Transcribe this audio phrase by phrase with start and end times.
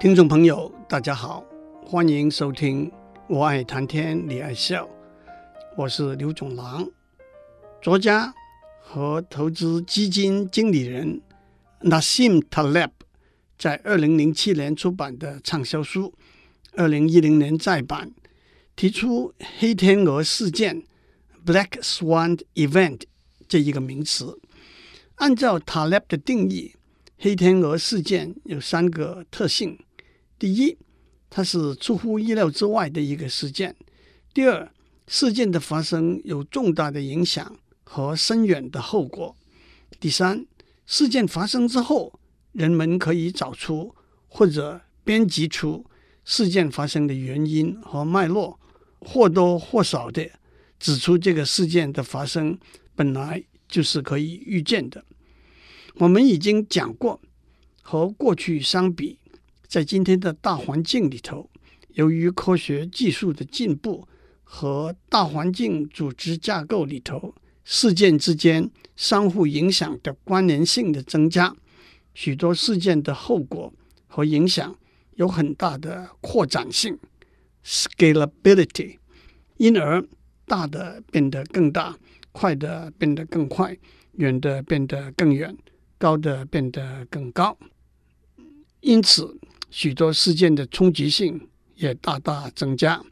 [0.00, 1.44] 听众朋友，大家好，
[1.84, 2.88] 欢迎收听
[3.26, 4.84] 《我爱谈天，你爱笑》，
[5.76, 6.88] 我是刘总郎。
[7.82, 8.32] 作家
[8.80, 11.20] 和投资基金经理人
[11.80, 12.90] Nassim Taleb
[13.58, 16.14] 在二零零七年出版的畅销书，
[16.76, 18.12] 二零一零年再版，
[18.76, 20.84] 提出“黑天鹅事件
[21.44, 23.00] ”（Black Swan Event）
[23.48, 24.38] 这一个名词。
[25.16, 26.76] 按照 Taleb 的定义，
[27.18, 29.76] 黑天鹅事件有三个特性。
[30.38, 30.76] 第一，
[31.28, 33.72] 它是出乎意料之外的一个事件；
[34.32, 34.70] 第二，
[35.08, 39.34] 事件的发生有重大的影响和深远的后果；
[39.98, 40.46] 第三，
[40.86, 42.20] 事件发生之后，
[42.52, 43.92] 人们可以找出
[44.28, 45.84] 或者编辑出
[46.24, 48.60] 事件发生的原因和脉络，
[49.00, 50.30] 或多或少的
[50.78, 52.56] 指出这个事件的发生
[52.94, 55.04] 本来就是可以预见的。
[55.96, 57.20] 我们已经讲过，
[57.82, 59.18] 和过去相比。
[59.68, 61.50] 在今天的大环境里头，
[61.90, 64.08] 由于科学技术的进步
[64.42, 71.54] 和大环境组织架构里头事件之间相互影响的关联性的增加，
[72.14, 73.70] 许多事件的后果
[74.06, 74.74] 和影响
[75.16, 76.98] 有很大的扩展性
[77.62, 78.96] （scalability），
[79.58, 80.02] 因而
[80.46, 81.94] 大的变得更大，
[82.32, 83.76] 快的变得更快，
[84.12, 85.54] 远的变得更远，
[85.98, 87.58] 高的变得更高。
[88.80, 89.36] 因此，
[89.70, 93.02] 许多事件的冲击性也大大增加。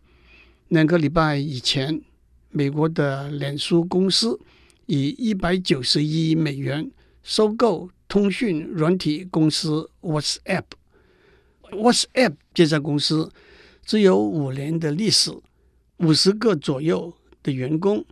[0.68, 2.02] 两个礼拜以前，
[2.50, 4.40] 美国的脸书公司
[4.86, 6.90] 以一百九十亿美元
[7.22, 10.64] 收购通讯软体公司 WhatsApp。
[11.70, 13.30] WhatsApp 这家公司
[13.84, 15.30] 只有五年的历史，
[15.98, 18.04] 五十个左右的员工。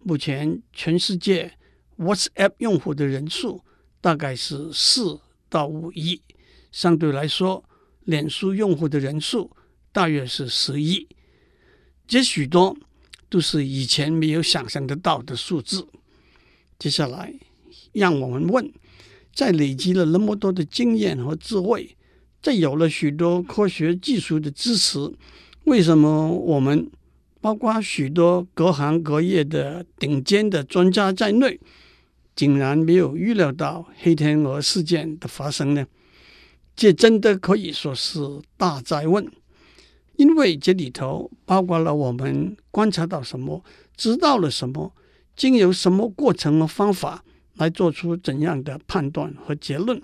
[0.00, 1.52] 目前，全世界
[1.98, 3.62] WhatsApp 用户的人数
[4.00, 6.22] 大概是四到五亿，
[6.70, 7.64] 相对来说。
[8.08, 9.50] 脸书用户的人数
[9.92, 11.06] 大约是十亿，
[12.06, 12.74] 这许多
[13.28, 15.86] 都是以前没有想象得到的数字。
[16.78, 17.34] 接下来，
[17.92, 18.72] 让我们问：
[19.34, 21.94] 在累积了那么多的经验和智慧，
[22.40, 25.12] 在有了许多科学技术的支持，
[25.64, 26.90] 为什么我们，
[27.42, 31.60] 包括许多各行各业的顶尖的专家在内，
[32.34, 35.86] 竟然没有预料到黑天鹅事件的发生呢？
[36.78, 38.20] 这真的可以说是
[38.56, 39.28] 大灾问，
[40.14, 43.64] 因为这里头包括了我们观察到什么，
[43.96, 44.94] 知道了什么，
[45.34, 47.24] 经由什么过程和方法
[47.54, 50.00] 来做出怎样的判断和结论，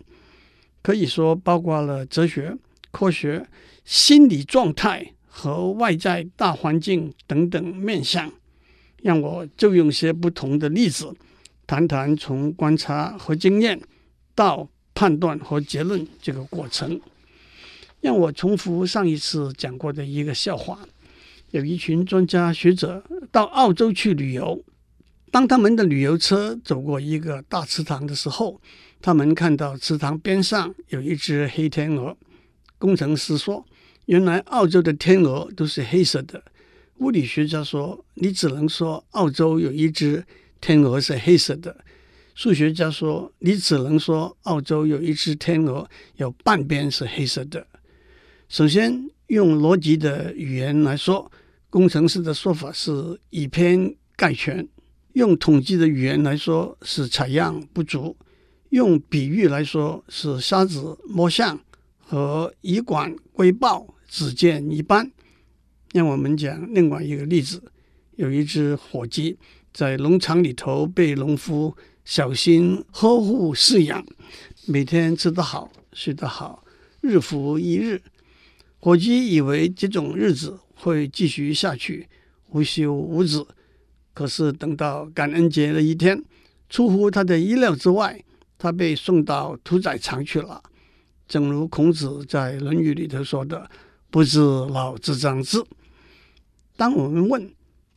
[0.82, 2.58] 可以说包括了哲学、
[2.90, 3.46] 科学、
[3.84, 8.32] 心理状态和外在大环境等等面向。
[9.00, 11.14] 让我就用些不同的例子，
[11.68, 13.80] 谈谈从观察和经验
[14.34, 14.68] 到。
[14.94, 17.00] 判断和结论这个过程，
[18.00, 20.78] 让我重复上一次讲过的一个笑话：
[21.50, 24.62] 有一群专家学者到澳洲去旅游，
[25.30, 28.60] 当他们的旅游车走过一个大池塘的时候，
[29.00, 32.16] 他们看到池塘边上有一只黑天鹅。
[32.78, 33.64] 工程师说
[34.06, 36.42] ：“原来澳洲的天鹅都是黑色的。”
[36.98, 40.24] 物理学家说：“你只能说澳洲有一只
[40.60, 41.76] 天鹅是黑色的。”
[42.34, 47.64] 数学家说：“你只能说澳洲有一只天鹅，有半边是黑色的。”
[48.50, 51.30] 首先，用逻辑的语言来说，
[51.70, 54.66] 工程师的说法是以偏概全；
[55.12, 58.16] 用统计的语言来说，是采样不足；
[58.70, 61.60] 用比喻来说，是瞎子摸象
[61.98, 65.08] 和以管窥豹，只见一斑。
[65.92, 67.62] 让我们讲另外一个例子：
[68.16, 69.38] 有一只火鸡
[69.72, 71.76] 在农场里头被农夫。
[72.04, 74.04] 小心呵护饲养，
[74.66, 76.62] 每天吃得好，睡得好，
[77.00, 78.02] 日复一日。
[78.78, 82.06] 火鸡以为这种日子会继续下去，
[82.50, 83.42] 无休无止。
[84.12, 86.22] 可是等到感恩节的一天，
[86.68, 88.22] 出乎他的意料之外，
[88.58, 90.62] 他被送到屠宰场去了。
[91.26, 93.68] 正如孔子在《论语》里头说的
[94.10, 95.64] ：“不知老之将至。”
[96.76, 97.50] 当我们问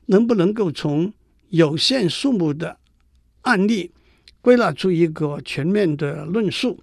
[0.05, 1.11] 能不能够从
[1.49, 2.79] 有限数目的
[3.41, 3.91] 案例，
[4.47, 6.81] 归纳出一个全面的论述，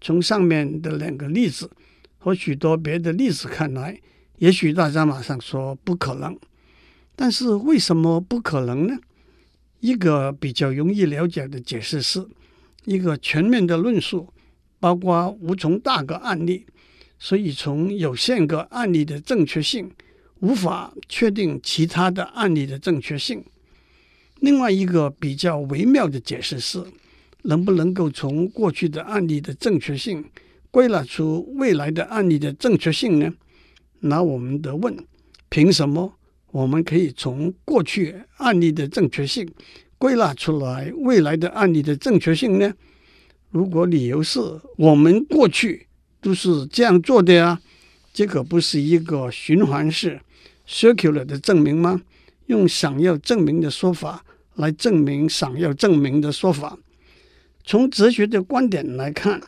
[0.00, 1.70] 从上面的两个例子
[2.18, 3.96] 和许多别的例子看来，
[4.38, 6.36] 也许大家马上说不可能。
[7.14, 8.98] 但是为什么不可能呢？
[9.78, 12.26] 一个比较容易了解的解释是，
[12.84, 14.28] 一个全面的论述
[14.80, 16.66] 包括无从大个案例，
[17.20, 19.88] 所以从有限个案例的正确性，
[20.40, 23.44] 无法确定其他的案例的正确性。
[24.40, 26.84] 另外一个比较微妙的解释是。
[27.44, 30.24] 能不能够从过去的案例的正确性
[30.70, 33.32] 归纳出未来的案例的正确性呢？
[34.00, 34.94] 那我们得问：
[35.48, 36.14] 凭什么
[36.50, 39.48] 我们可以从过去案例的正确性
[39.98, 42.74] 归纳出来未来的案例的正确性呢？
[43.50, 44.40] 如果理由是
[44.76, 45.86] 我们过去
[46.20, 47.60] 都是这样做的呀，
[48.12, 50.20] 这可不是一个循环式
[50.66, 52.02] circular 的证明吗？
[52.46, 54.24] 用想要证明的说法
[54.54, 56.78] 来证明想要证明的说法。
[57.66, 59.40] 从哲学的观点来看，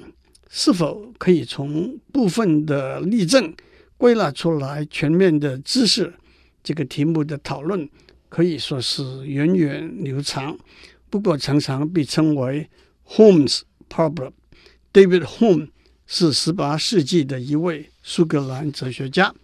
[0.49, 3.53] 是否可以从部分的例证
[3.99, 6.15] 归纳出来全面的知识？
[6.63, 7.87] 这个题目的讨论
[8.31, 10.59] 可以说是源远流长，
[11.11, 12.69] 不过常常被称为
[13.07, 13.61] Hume's
[13.91, 14.33] Problem。
[14.95, 15.69] David Hume
[16.07, 19.35] 是十八世纪的一位苏格兰哲学家。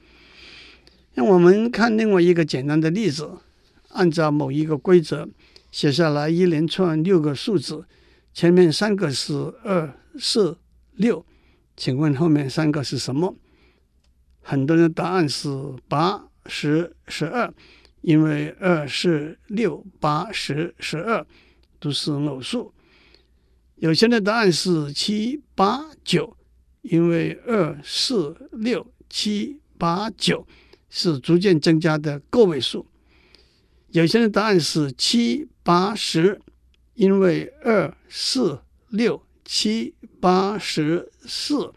[1.13, 3.31] 让我们看另外一个简单的例子：
[3.89, 5.29] 按照某一个规则
[5.71, 7.85] 写下来一连串六个数字，
[8.33, 10.59] 前面三个是二、四、
[10.93, 11.25] 六，
[11.77, 13.37] 请问后面三个是什么？
[14.41, 15.49] 很多人答案是
[15.87, 17.53] 八、十、十二，
[18.01, 21.27] 因为二、四、六、八、十、十二
[21.79, 22.73] 都是偶数。
[23.77, 26.37] 有些人的答案是七八九，
[26.81, 30.47] 因为二四六七八九
[30.89, 32.87] 是逐渐增加的个位数。
[33.91, 36.41] 有些人答案是七八十，
[37.03, 38.61] 因为二四
[38.91, 41.73] 六七八十四。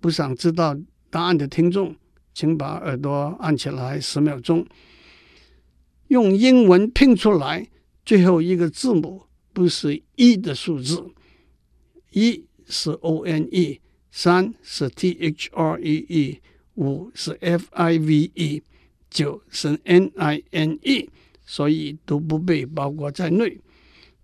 [0.00, 0.76] 不想知道
[1.10, 1.94] 答案的听众，
[2.34, 4.66] 请把耳朵按起来十秒钟。
[6.08, 7.68] 用英文拼出来，
[8.04, 11.08] 最后一个字母不是一的数字。
[12.10, 13.80] 一是 O N E，
[14.10, 16.40] 三是 T H R E E，
[16.74, 18.62] 五是 F I V E，
[19.08, 21.08] 九是 N I N E，
[21.46, 23.60] 所以都不被包括在内。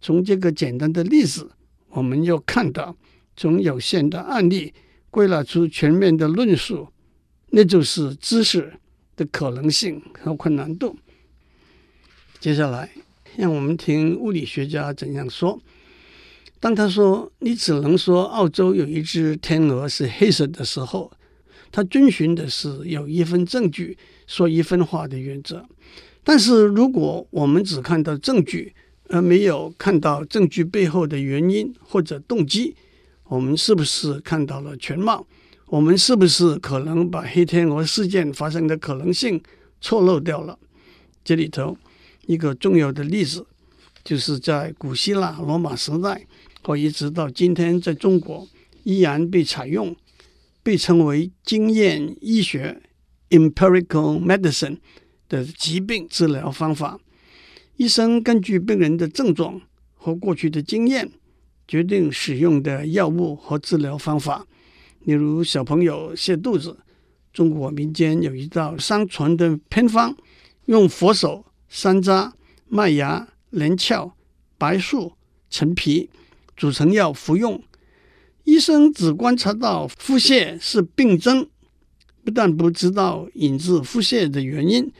[0.04, 1.50] 从这个简单的例子，
[1.88, 2.94] 我们又看到，
[3.38, 4.74] 从有限的案例
[5.08, 6.86] 归纳出全面的论述，
[7.52, 8.74] 那就是知识
[9.16, 10.94] 的可能性和困难度。
[12.38, 12.90] 接下来，
[13.38, 15.58] 让我们听物理学家怎样说。
[16.60, 21.10] 当他说“你只能说澳洲有一只天鹅是黑色”的时候，
[21.72, 23.96] 他遵循的是有一份证据
[24.26, 25.66] 说一分话的原则。
[26.22, 28.74] 但是，如果我们只看到证据，
[29.08, 32.74] 而没有看到证据背后的原因或者动机，
[33.24, 35.26] 我们是不是看到了全貌？
[35.66, 39.42] 我们是不是可能把黑天鹅事件发生的可能性
[39.80, 40.58] 错漏掉了？
[41.24, 41.76] 这里头
[42.26, 43.46] 一个重要的例子，
[44.04, 46.26] 就是在古希腊罗马时代。
[46.66, 48.48] 或一直到今天，在中国
[48.84, 49.94] 依然被采用，
[50.62, 52.80] 被称为经验医学
[53.28, 54.78] （empirical medicine）
[55.28, 56.98] 的疾病治疗方法。
[57.76, 59.60] 医生根据病人的症状
[59.94, 61.10] 和过去的经验，
[61.66, 64.46] 决定使用的药物和治疗方法。
[65.00, 66.78] 例如，小朋友泻肚子，
[67.32, 70.16] 中国民间有一道相传的偏方，
[70.66, 72.32] 用佛手、山楂、
[72.68, 74.14] 麦芽、连翘、
[74.56, 75.12] 白术、
[75.50, 76.10] 陈皮。
[76.56, 77.60] 组成药服用，
[78.44, 81.48] 医生只观察到腹泻是病征，
[82.24, 84.92] 不但不知道引致腹泻的原因，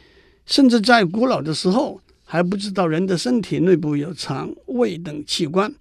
[0.44, 5.72] 甚至在古老的时候还不知道人的身体内部有肠、胃等器官。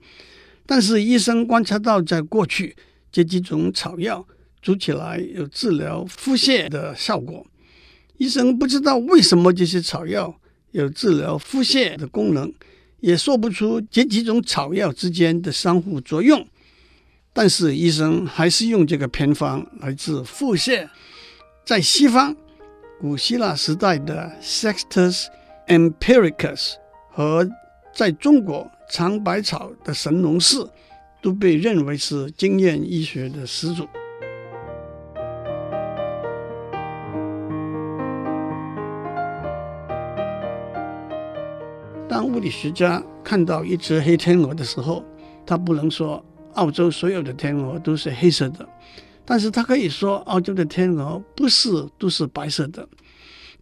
[0.65, 2.75] 但是医生观察到，在过去
[3.11, 4.25] 这几种草药
[4.61, 7.45] 煮起来有治疗腹泻的效果。
[8.17, 10.39] 医生不知道为什么这些草药
[10.71, 12.53] 有治疗腹泻的功能。
[12.99, 16.47] 也说不出这几种草药之间的相互作用，
[17.33, 20.87] 但是医生还是用这个偏方来治腹泻。
[21.65, 22.33] 在西方，
[23.01, 25.25] 古希腊时代的 Sextus
[25.67, 26.73] Empiricus
[27.11, 27.47] 和
[27.93, 30.57] 在中国尝百草的神农氏
[31.21, 33.87] 都被认为是经验医学的始祖。
[42.09, 45.03] 当物理学家看到一只黑天鹅的时候，
[45.45, 48.67] 他不能说澳洲所有的天鹅都是黑色的，
[49.25, 52.87] 但是他可以说澳洲的天鹅不是都是白色的。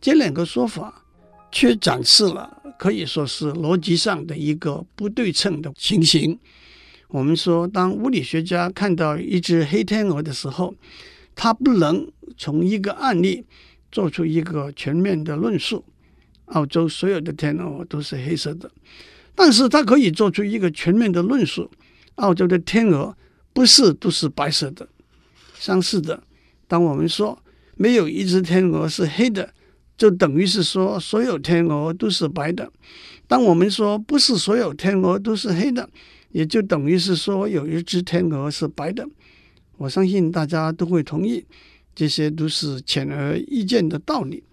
[0.02, 0.94] 这两个说法
[1.52, 6.40] 却展示了可以说是逻辑上的一个不对称的情形。
[7.10, 10.74] 我们说，当物理学家看到一只黑天鹅的时候，
[11.36, 13.44] 他不能从一个案例
[13.92, 15.84] 做出一个全面的论述。
[16.46, 18.70] 澳洲所有的天鹅都是黑色的，
[19.36, 21.70] 但是他可以做出一个全面的论述：
[22.16, 23.16] 澳洲的天鹅
[23.54, 24.88] 不是都是白色的。
[25.58, 26.24] 相似的，
[26.68, 27.42] 当我们说
[27.76, 29.54] 没有一只天鹅是黑的，
[30.02, 32.66] 就等于是说所有天鹅都是白的；
[33.28, 35.88] 当我们说不是所有天鹅都是黑的，
[36.32, 39.08] 也就等于是说有一只天鹅是白的。
[39.78, 41.46] 我相信大家都会同意，
[41.94, 44.44] 这些都是显而易见的道理，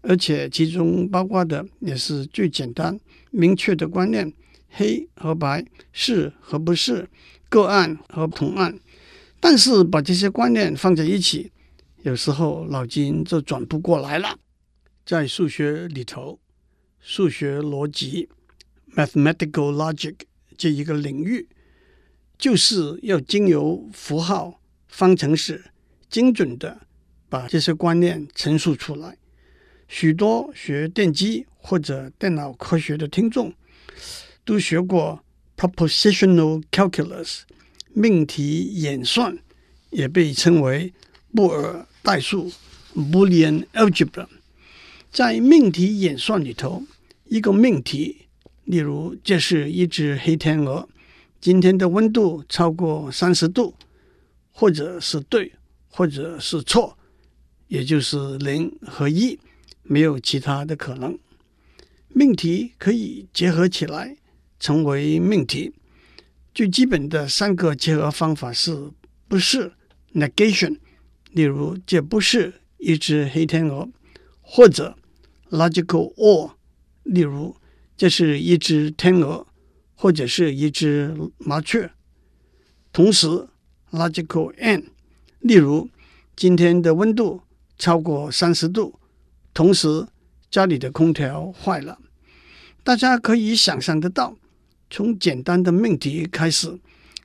[0.00, 2.98] 而且其中包括的也是最简单
[3.30, 4.32] 明确的观念：
[4.68, 7.08] 黑和白，是和不是，
[7.48, 8.76] 个案和同案。
[9.38, 11.52] 但是把这些观念放在一起，
[12.02, 14.36] 有时候脑筋就转不过来了。
[15.08, 16.38] 在数学里头，
[17.00, 18.28] 数学逻辑
[18.94, 20.16] （mathematical logic）
[20.58, 21.48] 这一个领域，
[22.36, 24.60] 就是要经由符号。
[24.86, 25.70] 方程式
[26.10, 26.86] 精准的
[27.30, 29.16] 把这些观念陈述出来。
[29.86, 33.54] 许多学电机或者电脑科学的听众
[34.44, 35.24] 都学过
[35.56, 37.44] propositional calculus，
[37.94, 39.38] 命题演算，
[39.88, 40.92] 也被称为
[41.34, 42.52] 布尔代数
[42.94, 44.26] （Boolean algebra）。
[45.10, 46.84] 在命题演算里头，
[47.24, 48.26] 一个命题，
[48.64, 50.88] 例如这是一只黑天鹅，
[51.40, 53.74] 今天的温度超过三十度。
[54.50, 55.52] 或者是对，
[55.88, 56.98] 或者是错，
[57.68, 59.38] 也就是零和一，
[59.84, 61.16] 没有其他的可能。
[62.08, 64.16] 命题可以结合起来
[64.58, 65.72] 成为命题。
[66.52, 68.90] 最基本的三个结合方法是
[69.28, 69.70] 不是
[70.12, 70.76] negation，
[71.30, 73.88] 例如这不是一只黑天鹅，
[74.50, 74.96] 或者
[75.50, 76.52] logical or，
[77.02, 77.54] 例如
[77.96, 79.46] 这是一只天鹅，
[79.94, 81.90] 或者是一只麻雀。
[82.92, 83.48] 同时。
[83.90, 84.84] Logical and，
[85.40, 85.88] 例如
[86.36, 87.40] 今天的温度
[87.78, 88.98] 超过三十度，
[89.54, 90.06] 同时
[90.50, 91.98] 家里的空调坏了。
[92.84, 94.36] 大家可以想象得到，
[94.90, 96.78] 从简单的命题开始，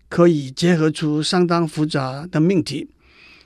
[0.08, 2.90] 可以结合出相当复杂的命题。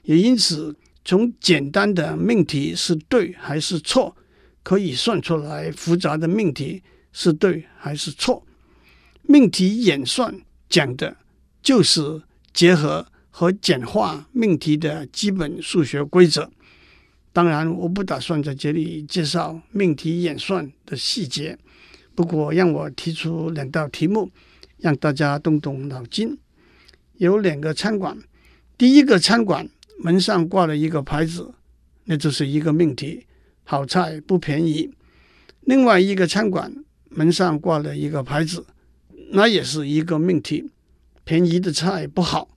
[0.04, 0.76] 也因此，
[1.08, 4.16] 从简单的命题是对还是错，
[4.62, 8.46] 可以算出来复杂的命题是对还是错。
[9.24, 11.18] 命题演算讲的
[11.64, 12.22] 就是。
[12.54, 16.50] 结合和简化命题的基本数学规则。
[17.32, 21.56] 当然，我不打算在这里介绍命题演算的细节。
[22.16, 24.32] 不过，让我提出两道题目，
[24.80, 26.36] 让大家动动脑筋。
[27.18, 28.18] 有两个餐馆，
[28.76, 31.54] 第一个餐馆门上挂了一个牌子，
[32.06, 33.26] 那就是一个命题：
[33.64, 34.92] 好菜不便宜。
[35.62, 36.74] 另外一个餐馆
[37.10, 38.66] 门上挂了一个牌子，
[39.32, 40.70] 那也是一个命题。
[41.24, 42.48] 便宜的菜不好，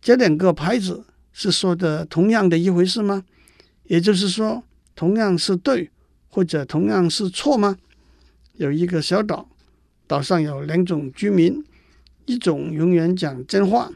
[0.00, 3.24] 这两个牌子是说的同样的一回事吗？
[3.84, 4.62] 也就是说，
[4.94, 5.90] 同样是对
[6.28, 7.76] 或者同样是错吗？
[8.54, 9.46] 有一个小岛，
[10.06, 11.62] 岛上有两种居民，
[12.24, 13.92] 一种永远讲真话，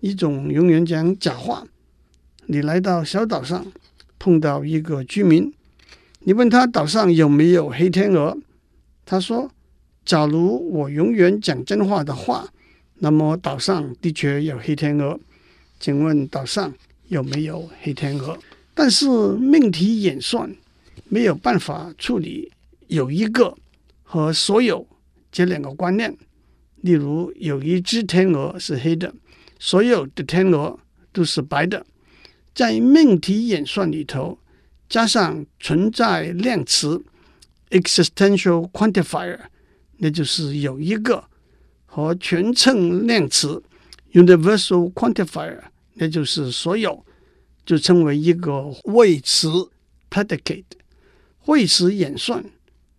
[0.00, 1.64] 一种永远讲假话。
[2.48, 3.66] 你来到小岛上，
[4.18, 5.52] 碰到一个居民，
[6.20, 8.36] 你问他岛上有没有黑天鹅，
[9.04, 9.50] 他说
[10.06, 12.48] ：“假如我永远讲真话的话。”
[12.98, 15.20] 那么岛上的确有黑天鹅，
[15.78, 16.72] 请问岛上
[17.08, 18.38] 有没有黑天鹅？
[18.72, 20.50] 但是命题演算
[21.08, 22.50] 没有办法处理
[22.86, 23.54] 有一个
[24.02, 24.86] 和所有
[25.30, 26.16] 这两个观念。
[26.80, 29.12] 例如，有一只天鹅是黑的，
[29.58, 30.78] 所有的天鹅
[31.12, 31.84] 都是白的。
[32.56, 34.38] 在命题演算里头，
[34.88, 37.04] 加上存在量词
[37.68, 39.38] （existential quantifier），
[39.98, 41.22] 那就是有一个。
[41.84, 43.62] 和全称量词
[44.12, 45.60] （universal quantifier），
[45.94, 47.04] 那就是所有，
[47.66, 49.48] 就称为一个谓词
[50.10, 50.64] （predicate）。
[51.44, 52.42] 谓词演算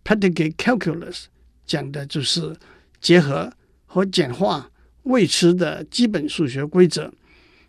[0.04, 1.24] （predicate calculus）
[1.66, 2.56] 讲的就是
[3.00, 3.52] 结合
[3.86, 4.70] 和简化
[5.02, 7.12] 谓词的基本数学规则。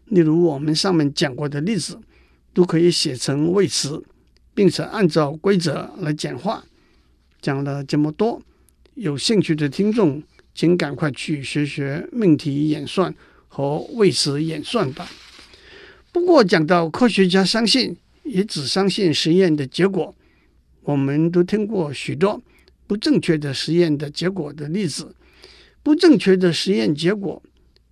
[0.09, 1.99] 例如我们上面讲过的例子，
[2.53, 4.03] 都可以写成谓词，
[4.53, 6.63] 并且按照规则来简化。
[7.41, 8.41] 讲了这么多，
[8.95, 10.21] 有兴趣的听众。
[10.55, 13.15] 请赶快去学学命题演算
[13.47, 15.09] 和谓词演算吧。
[16.11, 20.13] 不过讲到科学家相信，也只相信实验的结果。
[20.81, 22.41] 我们都听过许多
[22.87, 25.15] 不正确的实验的结果的例子。
[25.81, 27.41] 不正确的实验结果，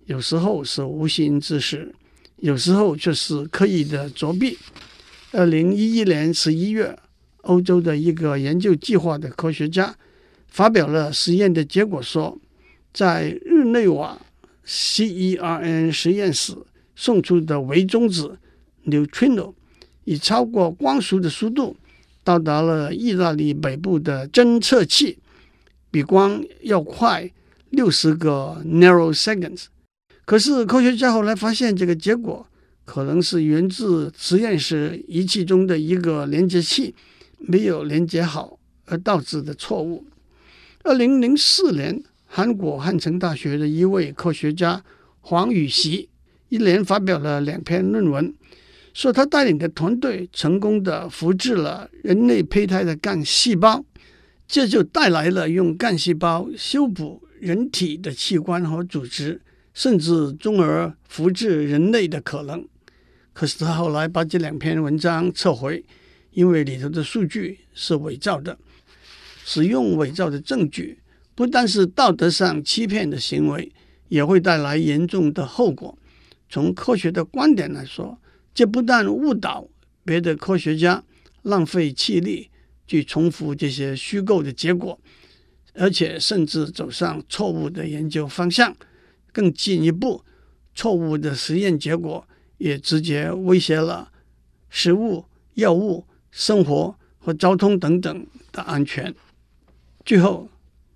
[0.04, 1.94] 有时候是无心之失，
[2.40, 4.56] 有时候却是刻意的作弊。
[5.32, 6.98] 二零一一年十一月，
[7.42, 9.94] 欧洲的一个研究计划的科学家
[10.48, 12.38] 发表了实验的结果，说。
[12.90, 14.18] 在日内瓦
[14.66, 16.56] CERN 实验室
[16.96, 18.38] 送出的微中子
[18.86, 19.52] neutrino
[20.04, 21.76] 以超过光速的速度
[22.24, 25.18] 到达了意大利北部的侦测器，
[25.90, 27.30] 比光要快
[27.70, 29.66] 六十个 nanoseconds。
[30.28, 32.46] 可是科学家后来发现，这个结果
[32.84, 36.94] 可能是源自实验室仪器中的一个连接器
[37.38, 40.04] 没有连接好而导致的错误。
[40.84, 42.02] 二零零四年。
[42.30, 44.84] 韩国汉城大学的一位科学家
[45.22, 46.10] 黄宇锡
[46.50, 48.34] 一连发表了两篇论文，
[48.92, 53.82] 说他带领的团队成功地复制了人类胚胎的干细胞，
[54.46, 59.40] 这就带来了用干细胞修补人体的器官和组织，
[59.78, 62.66] 甚至中而复制人类的可能。
[63.32, 65.84] 可是他后来把这两篇文章撤回，
[66.32, 68.58] 因为里头的数据是伪造的。
[69.44, 70.98] 使用伪造的证据，
[71.36, 73.70] 不但是道德上欺骗的行为，
[74.08, 75.96] 也会带来严重的后果。
[76.50, 78.18] 从科学的观点来说，
[78.52, 79.68] 这不但误导
[80.04, 81.04] 别的科学家，
[81.42, 82.50] 浪费气力
[82.88, 84.98] 去重复这些虚构的结果，
[85.74, 88.76] 而且甚至走上错误的研究方向。
[89.32, 90.24] 更进一步，
[90.74, 92.26] 错误的实验结果
[92.58, 94.10] 也直接威胁了
[94.68, 99.14] 食物、药物、生活和交通等等的安全。
[100.04, 100.48] 最后，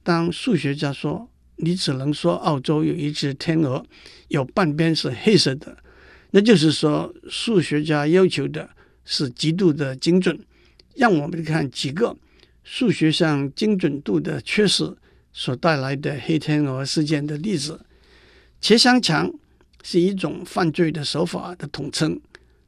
[0.03, 3.85] 当数学家说你只能说澳洲有一只天鹅，
[4.29, 5.79] 有半边是黑色的，
[6.31, 8.71] 那就是说数学家要求的
[9.05, 10.39] 是极度的精准。
[10.95, 12.15] 让我们看几个
[12.63, 14.95] 数学上精准度的缺失
[15.33, 17.81] 所带来的黑天鹅事件的例子。
[18.63, 19.31] 切香肠
[19.83, 22.19] 是一种犯罪的手法的统称，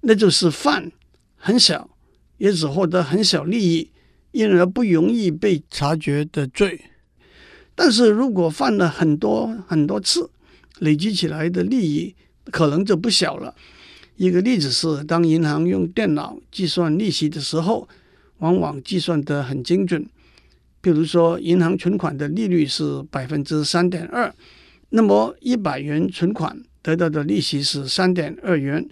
[0.01, 0.93] 那就是犯
[1.37, 1.89] 很小，
[2.37, 3.89] 也只获得很小利益。
[4.33, 6.87] 因而不容易被察觉的罪，
[7.77, 10.29] 但是如果犯了很多很多次，
[10.81, 12.13] 累积起来的利益
[12.51, 13.55] 可能就不小了。
[14.17, 17.89] 一个例子是，当银行用电脑计算利息的时候，
[18.39, 20.05] 往往计算得很精准。
[20.81, 24.35] 比如说，银行存款的利率是百分之三点二，
[24.97, 28.89] 那么一百元存款得到的利息是三点二元。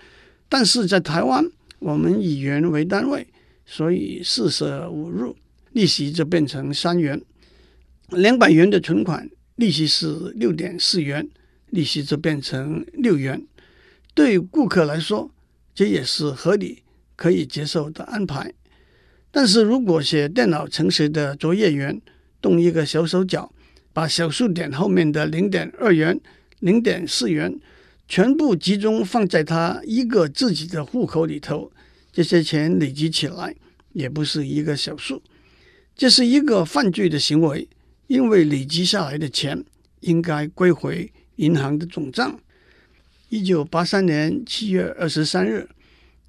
[0.49, 3.25] 但是在台湾，我们以元为单位。
[3.65, 5.37] 所以四舍五入，
[5.71, 7.23] 利息就变成三元。
[8.09, 11.29] 两百元的存款，利息是六点四元，
[11.71, 13.47] 利息就变成六元。
[14.13, 15.31] 对顾客来说，
[15.73, 16.83] 这也是合理
[17.15, 18.53] 可以接受的安排。
[19.31, 22.03] 但是如果写电脑程式的作业员
[22.41, 23.53] 动一个小手脚，
[23.93, 26.21] 把小数点后面的零点二元、
[26.61, 27.59] 零点四元
[28.09, 31.71] 全部集中放在他一个自己的户口里头。
[32.13, 33.55] 这些钱累积起来
[33.93, 35.23] 也不是一个小数，
[35.97, 37.67] 这是一个犯罪的行为，
[38.07, 39.65] 因为累积下来的钱
[40.01, 42.39] 应该归回银行的总账。
[43.31, 45.67] 一九八三年七月二十三日，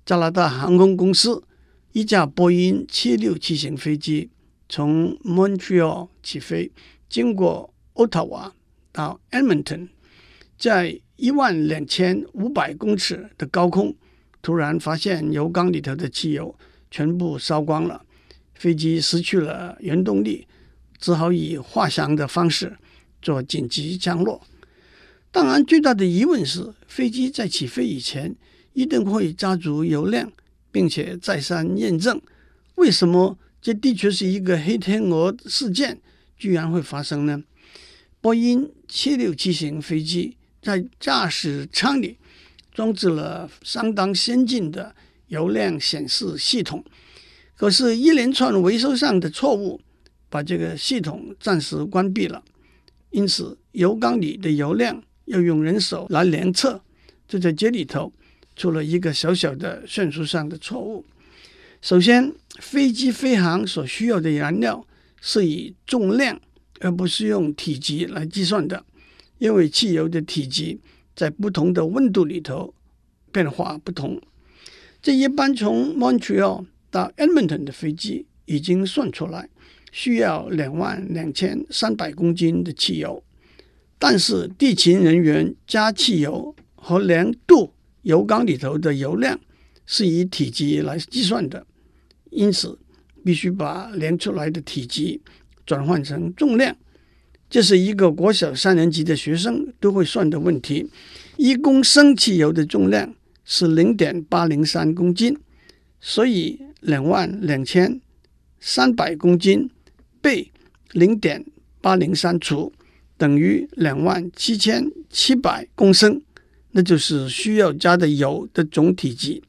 [0.06, 1.44] 加拿大航空公司
[1.92, 4.30] 一架波音七六七型飞机
[4.70, 6.72] 从 Montreal 起飞，
[7.14, 8.52] 经过 Ottawa
[8.92, 9.90] 到 Edmonton，
[10.58, 13.96] 在一万两千五百公尺的高空。
[14.42, 16.58] 突然发现油缸里头的汽油
[16.90, 18.04] 全部烧光了，
[18.56, 20.48] 飞机失去了原动力，
[20.98, 22.76] 只好以滑翔的方式
[23.22, 24.42] 做紧急降落。
[25.32, 28.36] 当然，最大的疑问是，飞机在起飞以前
[28.74, 30.32] 一定会加足油量，
[30.72, 32.20] 并且再三验证。
[32.74, 36.02] 为什么这的确是一个黑天鹅事件，
[36.44, 37.42] 居然会发生呢？
[38.20, 42.18] 波音七六七型飞机在驾驶舱里。
[42.74, 44.96] 装置了相当先进的
[45.28, 46.84] 油量显示系统，
[47.56, 49.80] 可是，一连串维修上的错误，
[50.28, 52.44] 把这个系统暂时关闭了。
[53.12, 56.82] 因此，油缸里的油量要用人手来量测，
[57.28, 58.12] 就在这里头
[58.56, 61.06] 出了一个小小的算术上的错误。
[61.80, 64.84] 首先，飞机飞行所需要的燃料
[65.24, 66.38] 是以重量
[66.82, 68.84] 而不是用体积来计算的，
[69.38, 70.82] 因为汽油的体积。
[71.16, 72.74] 在不同的温度里头
[73.32, 74.20] 变化不同。
[75.00, 79.48] 这一般从 Montreal 到 Edmonton 的飞机已经算出来，
[79.92, 83.24] 需要两万两千三百公斤的汽油。
[84.00, 89.40] 但是地勤人员加汽油和量度油缸里头的油量
[89.86, 91.64] 是以体积来计算的，
[92.32, 92.80] 因此
[93.24, 95.22] 必须把量出来的体积
[95.66, 96.76] 转换成重量。
[97.50, 100.90] 这是一个国小三年级的学生都会算的问题。
[101.38, 103.14] 一公升汽油的重量
[103.46, 105.38] 是零点八零三公斤，
[106.00, 108.02] 所以两万两千
[108.60, 109.70] 三百公斤
[110.22, 110.52] 被
[110.92, 111.46] 零点
[111.82, 112.74] 八零三除，
[113.18, 116.22] 等于两万七千七百公升，
[116.72, 119.44] 那就是需要加的油的总体积。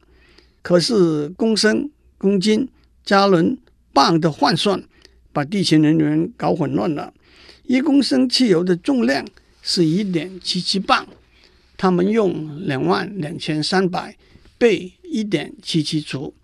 [0.60, 2.68] 可是公升、公斤、
[3.04, 3.56] 加仑、
[3.94, 4.82] 磅的换算，
[5.32, 7.14] 把地勤人员搞混乱了。
[7.66, 9.24] 一公升汽油的重量
[9.62, 11.06] 是一点七七磅，
[11.78, 14.14] 他们用两万两千三百
[14.58, 16.34] 被一点七七除，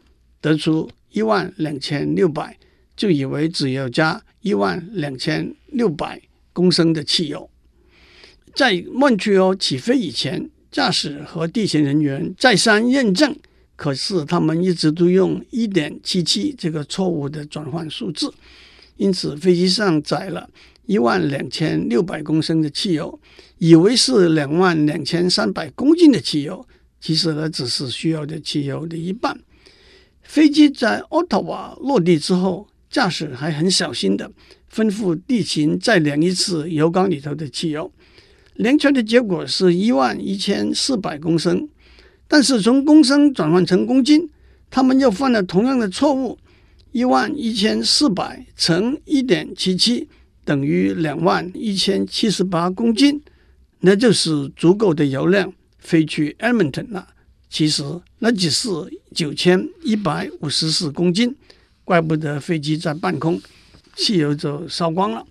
[0.40, 2.56] 得出一万两千六百，
[2.96, 7.50] 就以为只要加一万两千六百公升的汽油。
[8.54, 13.36] 在 Montreal 起飞以前驾驶和地勤人员再三验证，
[13.80, 18.30] 可是他们一直都用一点七七这个错误的转换数字，
[18.98, 20.50] 因此飞机上载了
[20.84, 23.18] 一万两千六百公升的汽油，
[23.56, 26.66] 以为是两万两千三百公斤的汽油，
[27.00, 29.40] 其实呢只是需要的汽油的一半。
[30.22, 34.30] 飞机在渥太华落地之后，驾驶还很小心的
[34.70, 37.90] 吩咐地勤再量一次油缸里头的汽油，
[38.56, 41.66] 量出来的结果是一万一千四百公升。
[42.32, 44.30] 但是从公升转换成公斤，
[44.70, 46.38] 他们又犯了同样的错误：
[46.92, 50.08] 一万一千四百乘一点七七
[50.44, 53.20] 等于两万一千七十八公斤，
[53.80, 57.08] 那就是足够的油量飞去 Edmonton 了。
[57.48, 57.82] 其实
[58.20, 58.68] 那只是
[59.12, 61.34] 九千一百五十四公斤，
[61.84, 63.42] 怪不得飞机在半空，
[63.96, 65.26] 汽油就烧光了。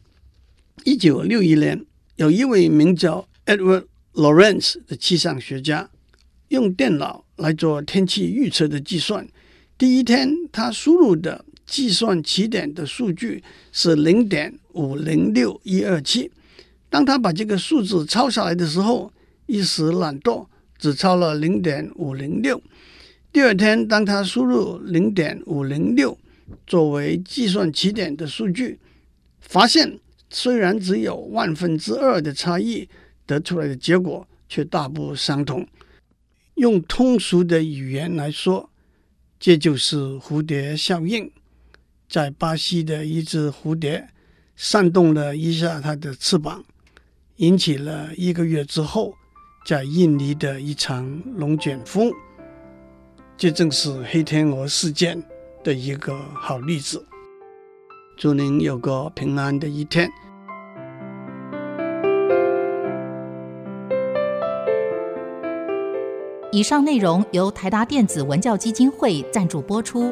[0.84, 1.86] 一九六一年，
[2.18, 3.86] 有一位名叫 Edward
[4.16, 5.90] Lawrence 的气象学家，
[6.50, 9.28] 用电脑来做天气预测的计算。
[9.78, 16.30] 第一天，他输入的计算起点的数据是零点五零六一二七。
[16.90, 19.12] 当他把这个数字抄下来的时候，
[19.48, 20.46] 一时懒惰。
[20.82, 22.64] 只抄了零点五零六。
[23.34, 26.18] 第二天，当他输入零点五零六
[26.66, 28.80] 作为计算起点的数据，
[29.42, 32.88] 发现虽然只有万分之二的差异，
[33.26, 35.68] 得出来的结果却大不相同。
[36.60, 38.70] 用通俗的语言来说，
[39.40, 41.32] 这就是蝴蝶效应。
[42.08, 44.10] 在巴西的一只蝴蝶
[44.56, 46.64] 扇动了一下它的翅膀，
[47.38, 49.16] 引起了一个月之后。
[49.66, 52.12] 在印尼的一场龙卷风，
[53.38, 55.22] 这正是黑天鹅事件
[55.64, 57.06] 的一个好例子。
[58.18, 60.10] 祝您有个平安的一天。
[66.52, 70.12] 以上内容由台达电子文教基金会赞助播出。